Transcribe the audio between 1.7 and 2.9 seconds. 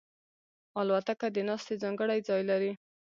ځانګړی ځای لري.